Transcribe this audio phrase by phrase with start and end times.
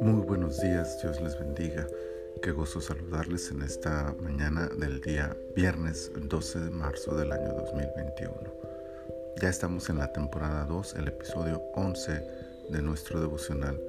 [0.00, 1.86] Muy buenos días, Dios les bendiga.
[2.42, 8.34] Qué gozo saludarles en esta mañana del día viernes 12 de marzo del año 2021.
[9.40, 12.22] Ya estamos en la temporada 2, el episodio 11
[12.70, 13.80] de nuestro devocional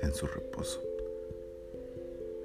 [0.00, 0.80] en su reposo.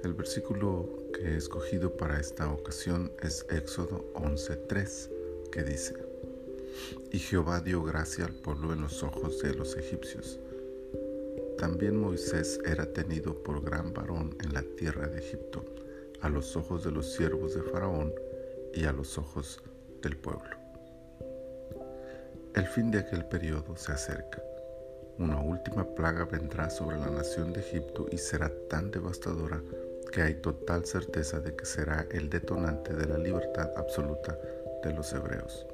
[0.02, 5.10] El versículo que he escogido para esta ocasión es Éxodo 11:3,
[5.52, 6.09] que dice,
[7.12, 10.38] Y Jehová dio gracia al pueblo en los ojos de los egipcios
[11.60, 15.62] también Moisés era tenido por gran varón en la tierra de Egipto,
[16.22, 18.14] a los ojos de los siervos de Faraón
[18.72, 19.62] y a los ojos
[20.00, 20.56] del pueblo.
[22.54, 24.42] El fin de aquel periodo se acerca.
[25.18, 29.60] Una última plaga vendrá sobre la nación de Egipto y será tan devastadora
[30.10, 34.38] que hay total certeza de que será el detonante de la libertad absoluta
[34.82, 35.66] de los hebreos.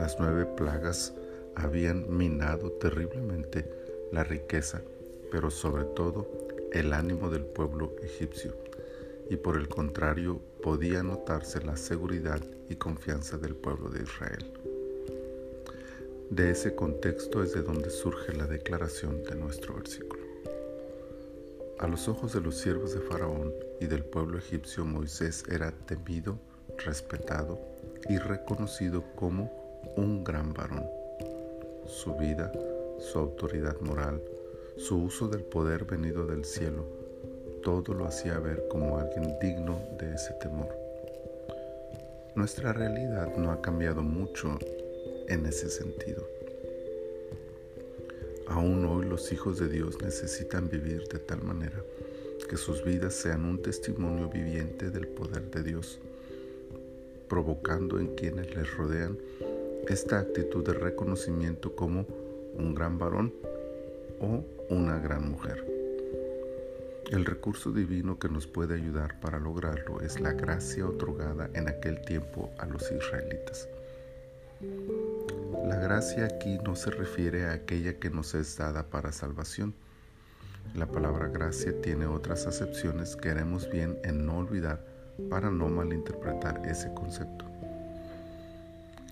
[0.00, 1.12] Las nueve plagas
[1.54, 3.70] habían minado terriblemente
[4.10, 4.80] la riqueza,
[5.30, 6.26] pero sobre todo
[6.72, 8.56] el ánimo del pueblo egipcio,
[9.28, 14.50] y por el contrario podía notarse la seguridad y confianza del pueblo de Israel.
[16.30, 20.22] De ese contexto es de donde surge la declaración de nuestro versículo.
[21.78, 26.38] A los ojos de los siervos de Faraón y del pueblo egipcio, Moisés era temido,
[26.78, 27.60] respetado
[28.08, 29.59] y reconocido como
[29.96, 30.84] un gran varón.
[31.86, 32.52] Su vida
[33.00, 34.20] su autoridad moral,
[34.76, 36.84] su uso del poder venido del cielo,
[37.62, 40.68] todo lo hacía ver como alguien digno de ese temor.
[42.34, 44.58] Nuestra realidad no ha cambiado mucho
[45.28, 46.26] en ese sentido.
[48.48, 51.82] Aún hoy los hijos de Dios necesitan vivir de tal manera
[52.48, 56.00] que sus vidas sean un testimonio viviente del poder de Dios,
[57.28, 59.16] provocando en quienes les rodean
[59.90, 62.06] esta actitud de reconocimiento como
[62.54, 63.34] un gran varón
[64.20, 65.66] o una gran mujer.
[67.10, 72.00] El recurso divino que nos puede ayudar para lograrlo es la gracia otorgada en aquel
[72.02, 73.68] tiempo a los israelitas.
[75.66, 79.74] La gracia aquí no se refiere a aquella que nos es dada para salvación.
[80.76, 84.86] La palabra gracia tiene otras acepciones que haremos bien en no olvidar
[85.28, 87.49] para no malinterpretar ese concepto.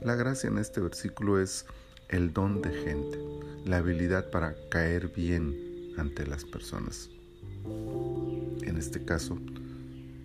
[0.01, 1.67] La gracia en este versículo es
[2.09, 3.19] el don de gente,
[3.65, 7.11] la habilidad para caer bien ante las personas.
[8.63, 9.39] En este caso,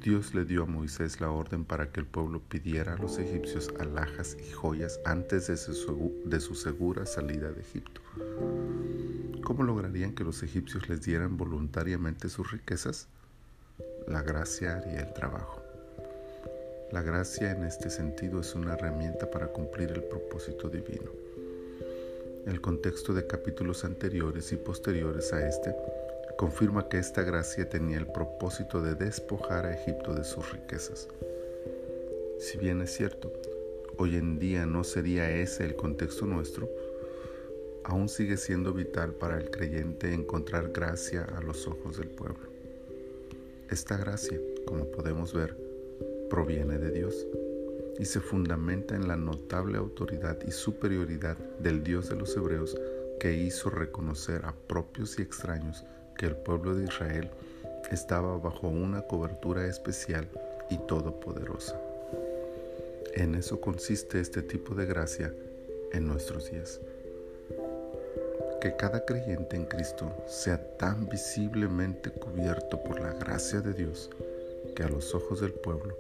[0.04, 3.74] Dios le dio a Moisés la orden para que el pueblo pidiera a los egipcios
[3.80, 8.02] alhajas y joyas antes de su, segura salida de Egipto.
[9.44, 13.08] ¿Cómo lograrían que los egipcios les dieran voluntariamente sus riquezas?
[14.08, 15.63] La gracia haría el trabajo.
[16.94, 21.10] La gracia en este sentido es una herramienta para cumplir el propósito divino.
[22.46, 25.74] El contexto de capítulos anteriores y posteriores a este
[26.38, 31.08] confirma que esta gracia tenía el propósito de despojar a Egipto de sus riquezas.
[32.38, 33.34] Si bien es cierto,
[33.98, 36.70] hoy en día no sería ese el contexto nuestro,
[37.86, 42.46] aún sigue siendo vital para el creyente encontrar gracia a los ojos del pueblo.
[43.72, 45.63] Esta gracia, como podemos ver,
[46.30, 47.28] proviene de Dios
[48.00, 52.76] y se fundamenta en la notable autoridad y superioridad del Dios de los hebreos
[53.20, 55.86] que hizo reconocer a propios y extraños
[56.18, 57.30] que el pueblo de Israel
[57.92, 60.28] estaba bajo una cobertura especial
[60.70, 61.80] y todopoderosa.
[63.14, 65.34] En eso consiste este tipo de gracia
[65.92, 66.82] en nuestros días.
[68.60, 74.10] Que cada creyente en Cristo sea tan visiblemente cubierto por la gracia de Dios
[74.76, 75.96] que a los ojos del pueblo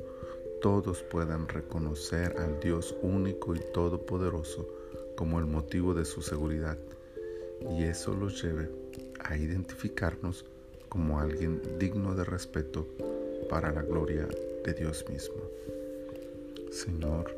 [0.63, 4.65] todos puedan reconocer al Dios único y todopoderoso
[5.17, 6.77] como el motivo de su seguridad
[7.69, 8.69] y eso los lleve
[9.19, 10.45] a identificarnos
[10.87, 12.87] como alguien digno de respeto
[13.49, 14.25] para la gloria
[14.63, 15.35] de Dios mismo.
[16.71, 17.37] Señor,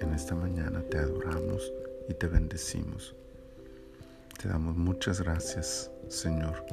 [0.00, 1.72] en esta mañana te adoramos
[2.08, 3.14] y te bendecimos.
[4.42, 6.64] Te damos muchas gracias, Señor,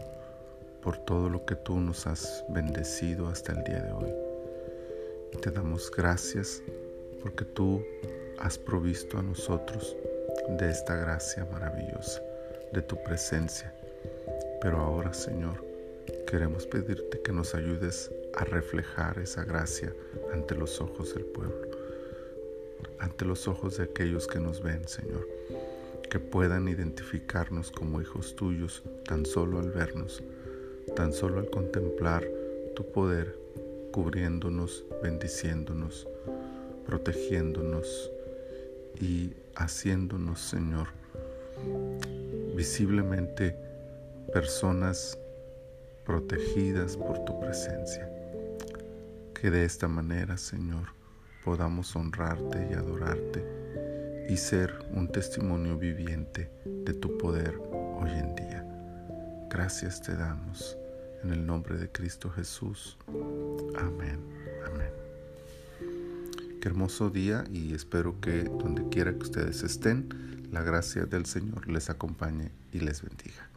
[0.82, 4.33] por todo lo que tú nos has bendecido hasta el día de hoy.
[5.42, 6.62] Te damos gracias
[7.22, 7.84] porque tú
[8.40, 9.96] has provisto a nosotros
[10.58, 12.22] de esta gracia maravillosa,
[12.72, 13.74] de tu presencia.
[14.62, 15.64] Pero ahora, Señor,
[16.28, 19.94] queremos pedirte que nos ayudes a reflejar esa gracia
[20.32, 21.68] ante los ojos del pueblo,
[23.00, 25.28] ante los ojos de aquellos que nos ven, Señor,
[26.10, 30.24] que puedan identificarnos como hijos tuyos tan solo al vernos,
[30.96, 32.26] tan solo al contemplar
[32.76, 33.43] tu poder
[33.94, 36.07] cubriéndonos, bendiciéndonos,
[36.86, 38.12] protegiéndonos
[39.00, 40.88] y haciéndonos, Señor,
[42.56, 43.56] visiblemente
[44.34, 45.18] personas
[46.06, 48.10] protegidas por tu presencia.
[49.40, 50.88] Que de esta manera, Señor,
[51.46, 53.46] podamos honrarte y adorarte
[54.28, 57.60] y ser un testimonio viviente de tu poder
[58.00, 58.66] hoy en día.
[59.51, 60.78] Gracias te damos
[61.24, 62.98] en el nombre de Cristo Jesús.
[63.75, 64.19] Amén.
[64.65, 64.92] Amén.
[66.62, 71.68] Qué hermoso día y espero que donde quiera que ustedes estén, la gracia del Señor
[71.68, 73.50] les acompañe y les bendiga.